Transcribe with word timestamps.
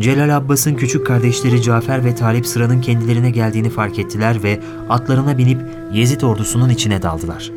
Celal 0.00 0.36
Abbas'ın 0.36 0.74
küçük 0.74 1.06
kardeşleri 1.06 1.62
Cafer 1.62 2.04
ve 2.04 2.14
Talip 2.14 2.46
sıranın 2.46 2.80
kendilerine 2.80 3.30
geldiğini 3.30 3.70
fark 3.70 3.98
ettiler 3.98 4.42
ve 4.42 4.60
atlarına 4.88 5.38
binip 5.38 5.60
Yezid 5.92 6.20
ordusunun 6.20 6.68
içine 6.68 7.02
daldılar. 7.02 7.52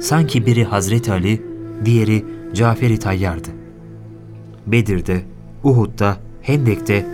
Sanki 0.00 0.46
biri 0.46 0.64
Hazreti 0.64 1.12
Ali, 1.12 1.42
diğeri 1.84 2.24
Cafer-i 2.54 2.98
Tayyar'dı. 2.98 3.48
Bedir'de, 4.66 5.22
Uhud'da, 5.64 6.16
Hendek'te, 6.42 7.06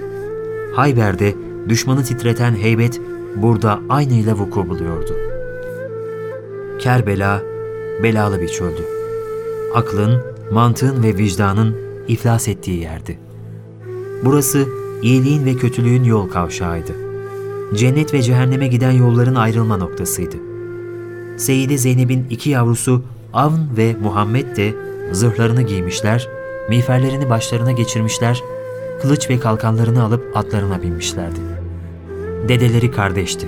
Hayber'de 0.75 1.35
düşmanı 1.69 2.05
titreten 2.05 2.55
heybet 2.57 3.01
burada 3.37 3.81
aynıyla 3.89 4.35
vuku 4.35 4.69
buluyordu. 4.69 5.17
Kerbela, 6.79 7.43
belalı 8.03 8.41
bir 8.41 8.49
çöldü. 8.49 8.83
Aklın, 9.75 10.23
mantığın 10.53 11.03
ve 11.03 11.17
vicdanın 11.17 11.77
iflas 12.09 12.49
ettiği 12.49 12.81
yerdi. 12.81 13.24
Burası 14.25 14.69
iyiliğin 15.03 15.45
ve 15.45 15.55
kötülüğün 15.55 16.05
yol 16.05 16.29
kavşağıydı. 16.29 16.93
Cennet 17.75 18.15
ve 18.15 18.23
cehenneme 18.23 18.69
giden 18.69 18.91
yolların 18.91 19.35
ayrılma 19.35 19.77
noktasıydı. 19.77 20.37
Seyyide 21.37 21.79
Zeynep'in 21.79 22.27
iki 22.31 22.51
yavrusu 22.51 23.03
Avn 23.33 23.61
ve 23.77 23.97
Muhammed 24.03 24.57
de 24.57 24.75
zırhlarını 25.13 25.63
giymişler, 25.63 26.29
miğferlerini 26.69 27.31
başlarına 27.31 27.73
geçirmişler, 27.73 28.43
kılıç 29.03 29.31
ve 29.31 29.41
kalkanlarını 29.41 30.03
alıp 30.03 30.37
atlarına 30.37 30.83
binmişlerdi. 30.83 31.41
Dedeleri 32.49 32.91
kardeşti. 32.91 33.47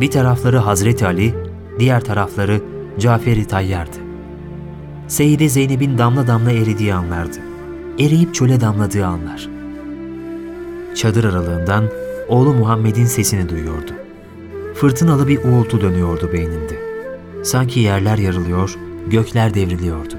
Bir 0.00 0.10
tarafları 0.10 0.58
Hazreti 0.58 1.06
Ali, 1.06 1.34
diğer 1.78 2.00
tarafları 2.00 2.60
Cafer-i 2.98 3.44
Tayyar'dı. 3.44 3.96
Seyyide 5.08 5.48
Zeynep'in 5.48 5.98
damla 5.98 6.26
damla 6.26 6.52
eridiği 6.52 6.94
anlardı. 6.94 7.38
Eriyip 7.98 8.34
çöle 8.34 8.60
damladığı 8.60 9.06
anlar. 9.06 9.57
Çadır 10.98 11.24
aralığından 11.24 11.84
oğlu 12.28 12.54
Muhammed'in 12.54 13.06
sesini 13.06 13.48
duyuyordu. 13.48 13.92
Fırtınalı 14.74 15.28
bir 15.28 15.44
uğultu 15.44 15.80
dönüyordu 15.80 16.32
beyninde. 16.32 16.74
Sanki 17.44 17.80
yerler 17.80 18.18
yarılıyor, 18.18 18.78
gökler 19.06 19.54
devriliyordu. 19.54 20.14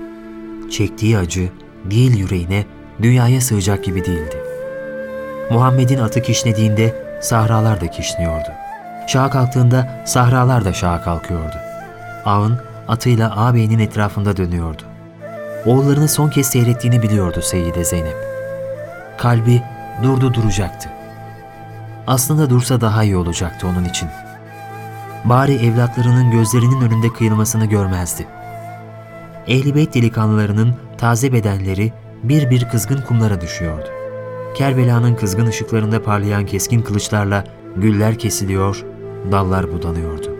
Çektiği 0.71 1.17
acı 1.17 1.49
değil 1.85 2.17
yüreğine, 2.17 2.65
dünyaya 3.01 3.41
sığacak 3.41 3.83
gibi 3.83 4.05
değildi. 4.05 4.37
Muhammed'in 5.51 5.99
atı 5.99 6.21
kişnediğinde 6.21 6.95
sahralar 7.21 7.81
da 7.81 7.87
kişniyordu. 7.91 8.49
Şaha 9.07 9.29
kalktığında 9.29 10.03
sahralar 10.05 10.65
da 10.65 10.73
şaha 10.73 11.01
kalkıyordu. 11.01 11.55
Ağın 12.25 12.59
atıyla 12.87 13.37
ağabeyinin 13.37 13.79
etrafında 13.79 14.37
dönüyordu. 14.37 14.81
Oğullarını 15.65 16.07
son 16.07 16.29
kez 16.29 16.47
seyrettiğini 16.47 17.01
biliyordu 17.01 17.41
Seyyide 17.41 17.83
Zeynep. 17.83 18.17
Kalbi 19.17 19.61
durdu 20.03 20.33
duracaktı. 20.33 20.89
Aslında 22.07 22.49
dursa 22.49 22.81
daha 22.81 23.03
iyi 23.03 23.17
olacaktı 23.17 23.67
onun 23.67 23.85
için. 23.85 24.09
Bari 25.25 25.55
evlatlarının 25.55 26.31
gözlerinin 26.31 26.81
önünde 26.81 27.09
kıyılmasını 27.09 27.65
görmezdi. 27.65 28.27
Ehli 29.47 29.75
Beyt 29.75 29.93
delikanlılarının 29.93 30.75
taze 30.97 31.33
bedenleri 31.33 31.93
bir 32.23 32.49
bir 32.49 32.69
kızgın 32.69 33.01
kumlara 33.01 33.41
düşüyordu. 33.41 33.87
Kerbela'nın 34.55 35.15
kızgın 35.15 35.45
ışıklarında 35.45 36.03
parlayan 36.03 36.45
keskin 36.45 36.81
kılıçlarla 36.81 37.43
güller 37.77 38.19
kesiliyor, 38.19 38.85
dallar 39.31 39.71
budanıyordu. 39.71 40.35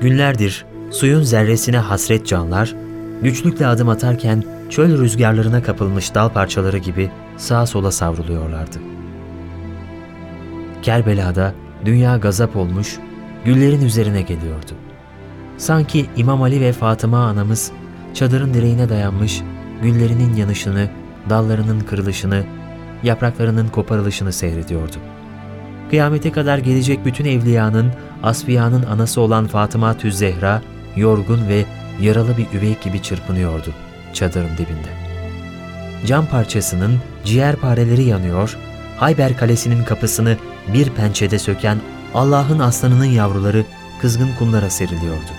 Günlerdir 0.00 0.66
suyun 0.90 1.22
zerresine 1.22 1.78
hasret 1.78 2.26
canlar, 2.26 2.74
güçlükle 3.22 3.66
adım 3.66 3.88
atarken 3.88 4.44
çöl 4.70 4.98
rüzgarlarına 4.98 5.62
kapılmış 5.62 6.14
dal 6.14 6.28
parçaları 6.28 6.78
gibi 6.78 7.10
sağa 7.36 7.66
sola 7.66 7.92
savruluyorlardı. 7.92 8.78
Kerbela'da 10.82 11.54
dünya 11.84 12.16
gazap 12.16 12.56
olmuş, 12.56 12.98
güllerin 13.44 13.84
üzerine 13.84 14.22
geliyordu. 14.22 14.72
Sanki 15.58 16.06
İmam 16.16 16.42
Ali 16.42 16.60
ve 16.60 16.72
Fatıma 16.72 17.26
anamız 17.26 17.72
çadırın 18.14 18.54
direğine 18.54 18.88
dayanmış, 18.88 19.42
güllerinin 19.82 20.36
yanışını, 20.36 20.88
dallarının 21.30 21.80
kırılışını, 21.80 22.44
yapraklarının 23.02 23.68
koparılışını 23.68 24.32
seyrediyordu. 24.32 24.96
Kıyamete 25.90 26.32
kadar 26.32 26.58
gelecek 26.58 27.04
bütün 27.04 27.24
evliyanın, 27.24 27.92
asfiyanın 28.22 28.82
anası 28.82 29.20
olan 29.20 29.46
Fatıma 29.46 29.98
Tüz 29.98 30.18
Zehra, 30.18 30.62
yorgun 30.96 31.48
ve 31.48 31.64
yaralı 32.00 32.36
bir 32.36 32.58
üvey 32.58 32.76
gibi 32.84 33.02
çırpınıyordu 33.02 33.72
çadırın 34.16 34.56
dibinde. 34.58 35.05
Cam 36.06 36.26
parçasının 36.26 36.98
ciğer 37.24 37.56
pareleri 37.56 38.02
yanıyor, 38.02 38.58
Hayber 38.98 39.36
Kalesi'nin 39.36 39.84
kapısını 39.84 40.36
bir 40.72 40.90
pençede 40.90 41.38
söken 41.38 41.78
Allah'ın 42.14 42.58
aslanının 42.58 43.04
yavruları 43.04 43.64
kızgın 44.00 44.28
kumlara 44.38 44.70
seriliyordu. 44.70 45.30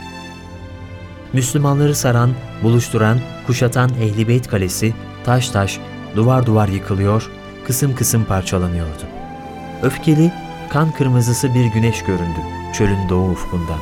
Müslümanları 1.34 1.96
saran, 1.96 2.30
buluşturan, 2.64 3.20
kuşatan 3.48 3.90
Ehli 3.90 4.28
Beyt 4.28 4.48
Kalesi 4.48 4.94
taş 5.26 5.50
taş, 5.50 5.80
duvar 6.16 6.46
duvar 6.46 6.68
yıkılıyor, 6.68 7.32
kısım 7.68 7.96
kısım 7.96 8.26
parçalanıyordu. 8.26 9.04
Öfkeli, 9.84 10.32
kan 10.70 10.92
kırmızısı 10.92 11.54
bir 11.54 11.66
güneş 11.66 12.04
göründü 12.04 12.40
çölün 12.74 13.10
doğu 13.10 13.32
ufkundan. 13.32 13.80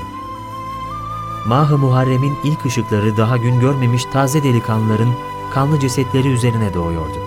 Mah-ı 1.48 1.78
Muharrem'in 1.78 2.38
ilk 2.44 2.66
ışıkları 2.66 3.18
daha 3.18 3.38
gün 3.38 3.60
görmemiş 3.60 4.06
taze 4.06 4.44
delikanlıların 4.44 5.14
kanlı 5.54 5.80
cesetleri 5.80 6.28
üzerine 6.28 6.74
doğuyordu. 6.74 7.18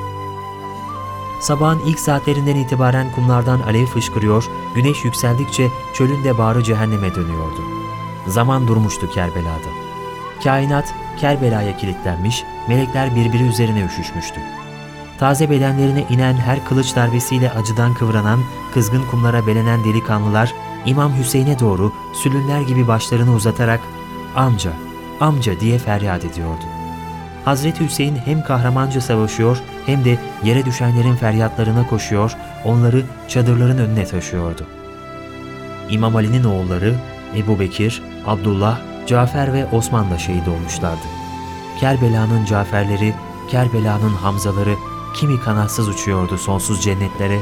Sabahın 1.40 1.80
ilk 1.86 2.00
saatlerinden 2.00 2.56
itibaren 2.56 3.12
kumlardan 3.12 3.60
alev 3.60 3.86
fışkırıyor, 3.86 4.44
güneş 4.74 5.04
yükseldikçe 5.04 5.68
çölün 5.94 6.24
de 6.24 6.38
bağrı 6.38 6.62
cehenneme 6.62 7.14
dönüyordu. 7.14 7.62
Zaman 8.26 8.68
durmuştu 8.68 9.10
Kerbela'da. 9.10 9.68
Kainat 10.44 10.94
Kerbela'ya 11.20 11.76
kilitlenmiş, 11.76 12.44
melekler 12.68 13.16
birbiri 13.16 13.42
üzerine 13.42 13.84
üşüşmüştü. 13.84 14.40
Taze 15.18 15.50
bedenlerine 15.50 16.04
inen 16.10 16.34
her 16.34 16.64
kılıç 16.64 16.96
darbesiyle 16.96 17.50
acıdan 17.50 17.94
kıvranan, 17.94 18.40
kızgın 18.74 19.02
kumlara 19.10 19.46
belenen 19.46 19.84
delikanlılar, 19.84 20.54
İmam 20.86 21.18
Hüseyin'e 21.18 21.58
doğru 21.58 21.92
sülünler 22.12 22.60
gibi 22.60 22.88
başlarını 22.88 23.34
uzatarak 23.34 23.80
amca, 24.36 24.72
amca 25.20 25.60
diye 25.60 25.78
feryat 25.78 26.24
ediyordu. 26.24 26.77
Hazreti 27.48 27.84
Hüseyin 27.84 28.16
hem 28.16 28.44
kahramanca 28.44 29.00
savaşıyor 29.00 29.58
hem 29.86 30.04
de 30.04 30.18
yere 30.44 30.64
düşenlerin 30.64 31.16
feryatlarına 31.16 31.86
koşuyor, 31.86 32.36
onları 32.64 33.04
çadırların 33.28 33.78
önüne 33.78 34.06
taşıyordu. 34.06 34.66
İmam 35.90 36.16
Ali'nin 36.16 36.44
oğulları 36.44 36.94
Ebu 37.36 37.60
Bekir, 37.60 38.02
Abdullah, 38.26 38.78
Cafer 39.06 39.52
ve 39.52 39.66
Osman 39.66 40.10
da 40.10 40.18
şehit 40.18 40.48
olmuşlardı. 40.48 41.02
Kerbela'nın 41.80 42.44
Caferleri, 42.44 43.14
Kerbela'nın 43.50 44.14
Hamzaları 44.14 44.74
kimi 45.14 45.40
kanatsız 45.40 45.88
uçuyordu 45.88 46.38
sonsuz 46.38 46.82
cennetlere, 46.82 47.38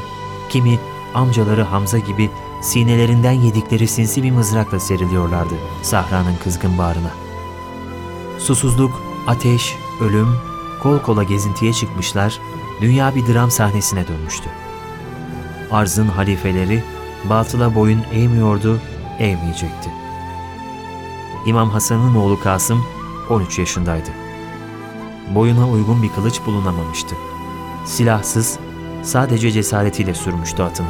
kimi 0.49 0.79
amcaları 1.13 1.63
Hamza 1.63 1.97
gibi 1.97 2.29
sinelerinden 2.61 3.31
yedikleri 3.31 3.87
sinsi 3.87 4.23
bir 4.23 4.31
mızrakla 4.31 4.79
seriliyorlardı 4.79 5.53
Sahra'nın 5.81 6.35
kızgın 6.43 6.77
bağrına. 6.77 7.11
Susuzluk, 8.39 9.01
ateş, 9.27 9.75
ölüm, 10.01 10.37
kol 10.83 10.99
kola 10.99 11.23
gezintiye 11.23 11.73
çıkmışlar, 11.73 12.39
dünya 12.81 13.15
bir 13.15 13.33
dram 13.33 13.51
sahnesine 13.51 14.07
dönmüştü. 14.07 14.49
Arzın 15.71 16.07
halifeleri 16.07 16.83
batıla 17.29 17.75
boyun 17.75 18.03
eğmiyordu, 18.13 18.79
eğmeyecekti. 19.19 19.89
İmam 21.45 21.69
Hasan'ın 21.69 22.15
oğlu 22.15 22.39
Kasım 22.39 22.85
13 23.29 23.59
yaşındaydı. 23.59 24.09
Boyuna 25.35 25.69
uygun 25.69 26.03
bir 26.03 26.09
kılıç 26.09 26.41
bulunamamıştı. 26.45 27.15
Silahsız, 27.85 28.59
sadece 29.03 29.51
cesaretiyle 29.51 30.13
sürmüştü 30.13 30.63
atını. 30.63 30.87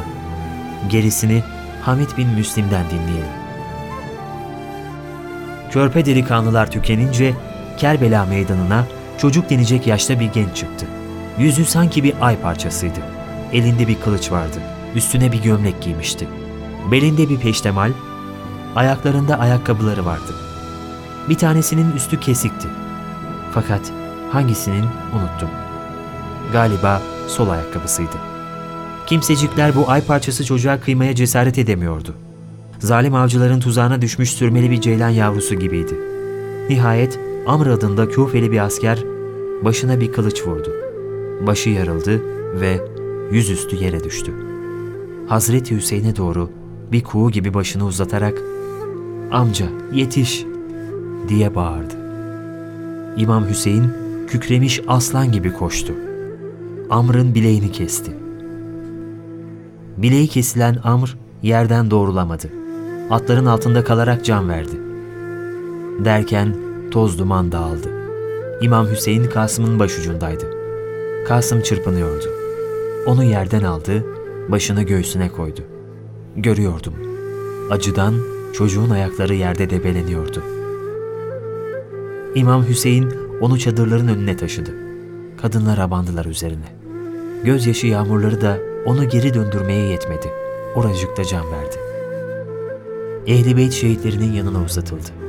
Gerisini 0.88 1.42
Hamid 1.82 2.16
bin 2.16 2.28
Müslim'den 2.28 2.90
dinleyelim. 2.90 3.38
Körpe 5.70 6.06
delikanlılar 6.06 6.70
tükenince 6.70 7.34
Kerbela 7.78 8.24
meydanına 8.26 8.84
çocuk 9.18 9.50
denecek 9.50 9.86
yaşta 9.86 10.20
bir 10.20 10.32
genç 10.32 10.56
çıktı. 10.56 10.86
Yüzü 11.38 11.64
sanki 11.64 12.04
bir 12.04 12.14
ay 12.20 12.40
parçasıydı. 12.40 13.00
Elinde 13.52 13.88
bir 13.88 14.00
kılıç 14.00 14.32
vardı. 14.32 14.58
Üstüne 14.94 15.32
bir 15.32 15.42
gömlek 15.42 15.82
giymişti. 15.82 16.28
Belinde 16.90 17.28
bir 17.28 17.38
peştemal, 17.38 17.92
ayaklarında 18.76 19.38
ayakkabıları 19.38 20.06
vardı. 20.06 20.34
Bir 21.28 21.34
tanesinin 21.34 21.92
üstü 21.96 22.20
kesikti. 22.20 22.68
Fakat 23.54 23.80
hangisinin 24.32 24.84
unuttum. 25.14 25.48
Galiba 26.52 27.02
sol 27.28 27.48
ayakkabısıydı. 27.48 28.16
Kimsecikler 29.06 29.76
bu 29.76 29.90
ay 29.90 30.00
parçası 30.00 30.44
çocuğa 30.44 30.80
kıymaya 30.80 31.14
cesaret 31.14 31.58
edemiyordu. 31.58 32.14
Zalim 32.78 33.14
avcıların 33.14 33.60
tuzağına 33.60 34.02
düşmüş 34.02 34.30
sürmeli 34.30 34.70
bir 34.70 34.80
ceylan 34.80 35.08
yavrusu 35.08 35.54
gibiydi. 35.54 35.94
Nihayet 36.68 37.18
Amr 37.46 37.66
adında 37.66 38.08
Küfeli 38.08 38.52
bir 38.52 38.64
asker 38.64 39.04
başına 39.64 40.00
bir 40.00 40.12
kılıç 40.12 40.46
vurdu. 40.46 40.72
Başı 41.46 41.70
yarıldı, 41.70 42.22
ve 42.54 42.80
yüzüstü 43.32 43.76
yere 43.76 44.04
düştü. 44.04 44.32
Hazreti 45.26 45.76
Hüseyin'e 45.76 46.16
doğru 46.16 46.50
bir 46.92 47.04
kuğu 47.04 47.30
gibi 47.30 47.54
başını 47.54 47.86
uzatarak 47.86 48.42
''Amca 49.32 49.66
yetiş!'' 49.92 50.46
diye 51.28 51.54
bağırdı. 51.54 51.94
İmam 53.16 53.48
Hüseyin 53.48 53.84
kükremiş 54.26 54.80
aslan 54.88 55.32
gibi 55.32 55.52
koştu. 55.52 55.92
Amr'ın 56.90 57.34
bileğini 57.34 57.72
kesti. 57.72 58.12
Bileği 59.96 60.28
kesilen 60.28 60.76
Amr 60.84 61.18
yerden 61.42 61.90
doğrulamadı. 61.90 62.50
Atların 63.10 63.46
altında 63.46 63.84
kalarak 63.84 64.24
can 64.24 64.48
verdi. 64.48 64.80
Derken 66.04 66.56
toz 66.90 67.18
duman 67.18 67.52
dağıldı. 67.52 67.88
İmam 68.60 68.90
Hüseyin 68.90 69.24
Kasım'ın 69.24 69.78
başucundaydı. 69.78 70.44
Kasım 71.28 71.60
çırpınıyordu. 71.60 72.24
Onu 73.06 73.24
yerden 73.24 73.62
aldı, 73.62 74.04
başını 74.48 74.82
göğsüne 74.82 75.28
koydu. 75.28 75.60
Görüyordum. 76.36 76.94
Acıdan 77.70 78.14
çocuğun 78.52 78.90
ayakları 78.90 79.34
yerde 79.34 79.70
debeleniyordu. 79.70 80.42
İmam 82.34 82.68
Hüseyin 82.68 83.12
onu 83.40 83.58
çadırların 83.58 84.08
önüne 84.08 84.36
taşıdı. 84.36 84.70
Kadınlar 85.42 85.78
abandılar 85.78 86.24
üzerine. 86.24 86.68
Gözyaşı 87.44 87.86
yağmurları 87.86 88.40
da 88.40 88.58
onu 88.86 89.08
geri 89.08 89.34
döndürmeye 89.34 89.88
yetmedi. 89.88 90.28
Oracıkta 90.74 91.24
can 91.24 91.52
verdi. 91.52 91.76
Ehli 93.26 93.56
Beyt 93.56 93.72
şehitlerinin 93.72 94.32
yanına 94.32 94.64
uzatıldı. 94.64 95.27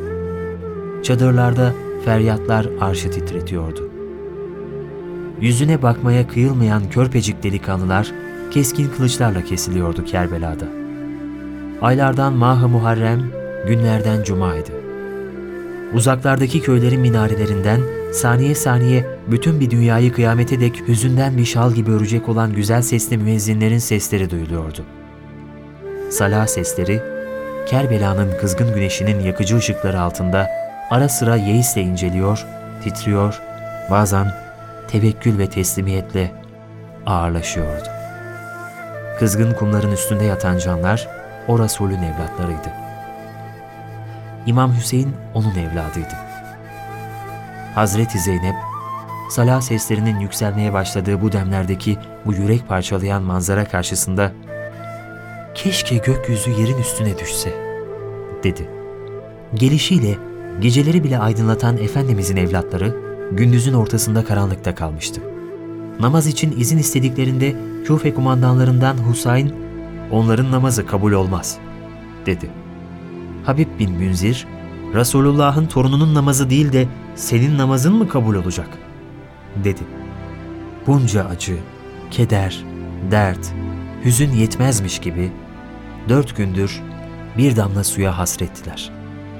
Çadırlarda 1.03 1.73
feryatlar 2.05 2.67
arşı 2.81 3.11
titretiyordu. 3.11 3.89
Yüzüne 5.41 5.81
bakmaya 5.81 6.27
kıyılmayan 6.27 6.89
körpecik 6.89 7.43
delikanlılar 7.43 8.11
keskin 8.51 8.89
kılıçlarla 8.97 9.43
kesiliyordu 9.43 10.05
Kerbela'da. 10.05 10.65
Aylardan 11.81 12.33
Mah-ı 12.33 12.67
Muharrem, 12.67 13.31
günlerden 13.67 14.23
Cuma'ydı. 14.23 14.71
Uzaklardaki 15.93 16.61
köylerin 16.61 16.99
minarelerinden 16.99 17.81
saniye 18.13 18.55
saniye 18.55 19.05
bütün 19.31 19.59
bir 19.59 19.69
dünyayı 19.69 20.13
kıyamete 20.13 20.59
dek 20.59 20.87
hüzünden 20.87 21.37
bir 21.37 21.45
şal 21.45 21.73
gibi 21.73 21.91
örecek 21.91 22.29
olan 22.29 22.53
güzel 22.53 22.81
sesli 22.81 23.17
müezzinlerin 23.17 23.77
sesleri 23.77 24.29
duyuluyordu. 24.29 24.85
Salah 26.09 26.47
sesleri, 26.47 27.01
Kerbela'nın 27.67 28.37
kızgın 28.41 28.75
güneşinin 28.75 29.19
yakıcı 29.19 29.57
ışıkları 29.57 30.01
altında 30.01 30.58
ara 30.89 31.09
sıra 31.09 31.35
yeisle 31.35 31.81
inceliyor, 31.81 32.45
titriyor, 32.83 33.41
bazen 33.91 34.31
tevekkül 34.87 35.37
ve 35.37 35.49
teslimiyetle 35.49 36.31
ağırlaşıyordu. 37.05 37.89
Kızgın 39.19 39.53
kumların 39.53 39.91
üstünde 39.91 40.23
yatan 40.23 40.57
canlar 40.57 41.07
o 41.47 41.59
Resulün 41.59 42.03
evlatlarıydı. 42.03 42.71
İmam 44.45 44.73
Hüseyin 44.75 45.15
onun 45.33 45.55
evladıydı. 45.55 46.15
Hazreti 47.75 48.19
Zeynep, 48.19 48.55
salah 49.29 49.61
seslerinin 49.61 50.19
yükselmeye 50.19 50.73
başladığı 50.73 51.21
bu 51.21 51.31
demlerdeki 51.31 51.97
bu 52.25 52.33
yürek 52.33 52.67
parçalayan 52.67 53.23
manzara 53.23 53.65
karşısında 53.65 54.31
''Keşke 55.55 55.97
gökyüzü 55.97 56.51
yerin 56.51 56.77
üstüne 56.77 57.17
düşse.'' 57.17 57.53
dedi. 58.43 58.69
Gelişiyle 59.53 60.17
geceleri 60.61 61.03
bile 61.03 61.19
aydınlatan 61.19 61.77
Efendimizin 61.77 62.37
evlatları 62.37 62.95
gündüzün 63.31 63.73
ortasında 63.73 64.25
karanlıkta 64.25 64.75
kalmıştı. 64.75 65.21
Namaz 65.99 66.27
için 66.27 66.59
izin 66.59 66.77
istediklerinde 66.77 67.55
Küfe 67.85 68.13
kumandanlarından 68.13 68.97
Husayn, 68.97 69.51
onların 70.11 70.51
namazı 70.51 70.85
kabul 70.85 71.11
olmaz, 71.11 71.57
dedi. 72.25 72.49
Habib 73.43 73.79
bin 73.79 73.91
Münzir, 73.91 74.47
Resulullah'ın 74.93 75.65
torununun 75.65 76.15
namazı 76.15 76.49
değil 76.49 76.73
de 76.73 76.87
senin 77.15 77.57
namazın 77.57 77.95
mı 77.95 78.07
kabul 78.07 78.35
olacak? 78.35 78.67
dedi. 79.63 79.81
Bunca 80.87 81.25
acı, 81.25 81.57
keder, 82.11 82.63
dert, 83.11 83.53
hüzün 84.05 84.31
yetmezmiş 84.31 84.99
gibi 84.99 85.31
dört 86.09 86.37
gündür 86.37 86.81
bir 87.37 87.55
damla 87.55 87.83
suya 87.83 88.17
hasrettiler. 88.17 88.98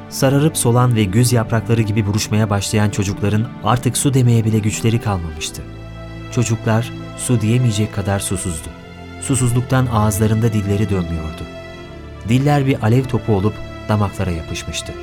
Sararıp 0.10 0.58
solan 0.58 0.96
ve 0.96 1.04
güz 1.04 1.34
yaprakları 1.34 1.82
gibi 1.82 2.06
buruşmaya 2.06 2.50
başlayan 2.50 2.90
çocukların 2.90 3.48
artık 3.64 3.98
su 3.98 4.14
demeye 4.14 4.46
bile 4.46 4.60
güçleri 4.60 5.02
kalmamıştı. 5.02 5.62
Çocuklar 6.32 6.94
su 7.18 7.42
diyemeyecek 7.42 7.94
kadar 7.94 8.20
susuzdu. 8.20 8.68
Susuzluktan 9.22 9.86
ağızlarında 9.86 10.54
dilleri 10.54 10.90
dönmüyordu. 10.90 11.44
Diller 12.30 12.66
bir 12.66 12.84
alev 12.84 13.04
topu 13.04 13.34
olup 13.34 13.54
damaklara 13.90 14.32
yapışmıştı. 14.32 14.94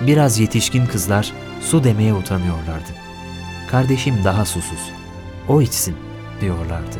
Biraz 0.00 0.38
yetişkin 0.38 0.86
kızlar 0.86 1.32
su 1.60 1.84
demeye 1.84 2.14
utanıyorlardı. 2.14 2.92
Kardeşim 3.70 4.24
daha 4.24 4.44
susuz. 4.44 4.90
O 5.48 5.62
içsin 5.62 5.96
diyorlardı. 6.40 6.96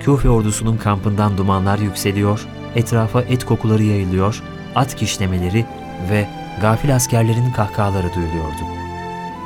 Küfe 0.00 0.28
ordusunun 0.28 0.76
kampından 0.76 1.38
dumanlar 1.38 1.78
yükseliyor, 1.78 2.46
etrafa 2.74 3.22
et 3.22 3.44
kokuları 3.44 3.82
yayılıyor, 3.82 4.42
at 4.74 4.96
kişnemeleri 4.96 5.66
ve 6.10 6.28
gafil 6.60 6.94
askerlerin 6.94 7.50
kahkahaları 7.50 8.14
duyuluyordu. 8.14 8.64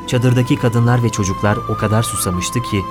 Çadırdaki 0.07 0.57
kadınlar 0.57 1.03
ve 1.03 1.09
çocuklar 1.09 1.59
o 1.69 1.77
kadar 1.77 2.03
susamıştı 2.03 2.63
ki 2.63 2.83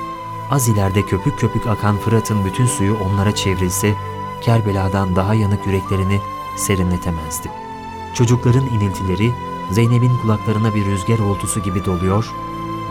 az 0.50 0.68
ileride 0.68 1.01
köpük 1.01 1.39
köpük 1.39 1.68
akan 1.68 1.98
Fırat'ın 1.98 2.45
bütün 2.45 2.65
suyu 2.65 2.98
onlara 2.98 3.36
çevrilse 3.36 3.94
Kerbela'dan 4.42 5.15
daha 5.15 5.33
yanık 5.33 5.68
yüreklerini 5.68 6.19
serinletemezdi. 6.57 7.51
Çocukların 8.13 8.65
iniltileri 8.65 9.31
Zeynep'in 9.71 10.18
kulaklarına 10.18 10.75
bir 10.75 10.86
rüzgar 10.86 11.19
oltusu 11.19 11.59
gibi 11.59 11.86
doluyor, 11.86 12.25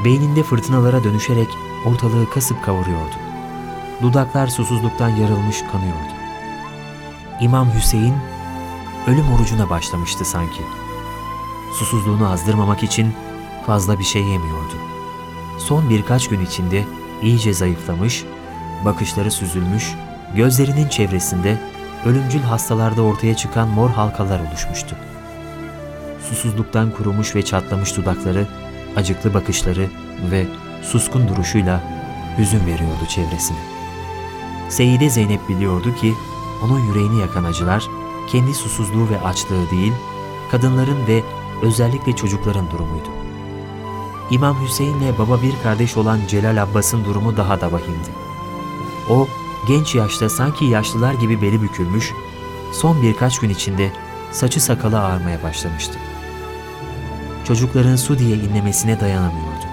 beyninde 0.04 0.42
fırtınalara 0.42 1.04
dönüşerek 1.04 1.48
ortalığı 1.84 2.30
kasıp 2.30 2.64
kavuruyordu. 2.64 3.16
Dudaklar 4.02 4.46
susuzluktan 4.46 5.08
yarılmış 5.08 5.62
kanıyordu. 5.73 6.12
İmam 7.40 7.75
Hüseyin 7.75 8.14
ölüm 9.06 9.32
orucuna 9.32 9.70
başlamıştı 9.70 10.25
sanki. 10.25 10.62
Susuzluğunu 11.72 12.30
azdırmamak 12.30 12.82
için 12.82 13.14
fazla 13.66 13.98
bir 13.98 14.04
şey 14.04 14.22
yemiyordu. 14.22 14.75
Son 15.58 15.90
birkaç 15.90 16.28
gün 16.28 16.40
içinde 16.40 16.84
iyice 17.22 17.54
zayıflamış, 17.54 18.25
bakışları 18.84 19.30
süzülmüş, 19.30 19.94
gözlerinin 20.34 20.88
çevresinde 20.88 21.58
ölümcül 22.06 22.40
hastalarda 22.40 23.02
ortaya 23.02 23.36
çıkan 23.36 23.68
mor 23.68 23.90
halkalar 23.90 24.40
oluşmuştu. 24.40 24.96
Susuzluktan 26.28 26.90
kurumuş 26.90 27.34
ve 27.34 27.42
çatlamış 27.42 27.96
dudakları, 27.96 28.46
acıklı 28.96 29.34
bakışları 29.34 29.90
ve 30.30 30.46
suskun 30.82 31.28
duruşuyla 31.28 31.80
hüzün 32.38 32.66
veriyordu 32.66 33.06
çevresine. 33.08 33.58
Seyide 34.68 35.10
Zeynep 35.10 35.48
biliyordu 35.48 35.94
ki 35.94 36.14
onun 36.64 36.78
yüreğini 36.78 37.20
yakan 37.20 37.44
acılar 37.44 37.88
kendi 38.26 38.54
susuzluğu 38.54 39.11
ve 39.11 39.21
açlığı 39.21 39.71
değil, 39.71 39.92
kadınların 40.50 41.06
ve 41.06 41.23
özellikle 41.62 42.16
çocukların 42.16 42.71
durumuydu. 42.71 43.09
İmam 44.30 44.64
Hüseyin'le 44.64 45.18
baba 45.18 45.42
bir 45.42 45.54
kardeş 45.62 45.97
olan 45.97 46.21
Celal 46.28 46.62
Abbas'ın 46.62 47.04
durumu 47.04 47.37
daha 47.37 47.61
da 47.61 47.73
vahimdi. 47.73 48.11
O, 49.11 49.28
genç 49.68 49.95
yaşta 49.95 50.28
sanki 50.28 50.64
yaşlılar 50.64 51.14
gibi 51.14 51.42
beli 51.42 51.62
bükülmüş, 51.62 52.12
son 52.73 53.02
birkaç 53.02 53.38
gün 53.38 53.50
içinde 53.50 53.92
saçı 54.33 54.61
sakalı 54.61 55.00
ağarmaya 55.00 55.42
başlamıştı. 55.42 55.99
Çocukların 57.45 57.97
su 57.97 58.18
diye 58.18 58.37
inlemesine 58.37 59.00
dayanamıyordu. 59.00 59.66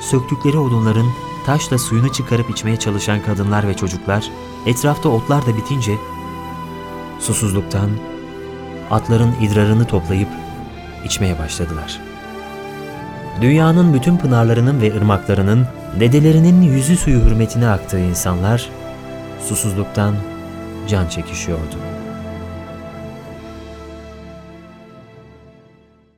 Söktükleri 0.00 0.58
odunların 0.58 1.06
taşla 1.46 1.78
suyunu 1.78 2.12
çıkarıp 2.12 2.50
içmeye 2.50 2.76
çalışan 2.76 3.22
kadınlar 3.22 3.68
ve 3.68 3.74
çocuklar, 3.74 4.30
etrafta 4.66 5.08
otlar 5.08 5.46
da 5.46 5.56
bitince, 5.56 5.98
susuzluktan 7.20 7.90
atların 8.90 9.34
idrarını 9.40 9.86
toplayıp 9.86 10.28
içmeye 11.04 11.38
başladılar. 11.38 12.00
Dünyanın 13.40 13.94
bütün 13.94 14.16
pınarlarının 14.16 14.80
ve 14.80 14.96
ırmaklarının 14.96 15.66
dedelerinin 16.00 16.62
yüzü 16.62 16.96
suyu 16.96 17.20
hürmetine 17.20 17.68
aktığı 17.68 18.00
insanlar 18.00 18.68
susuzluktan 19.48 20.14
can 20.88 21.08
çekişiyordu. 21.08 21.95